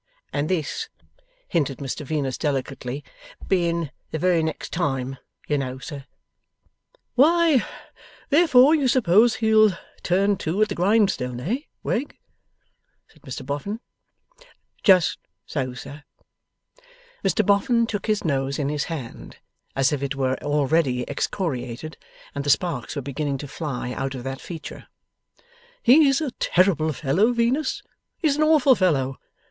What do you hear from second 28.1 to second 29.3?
he's an awful fellow.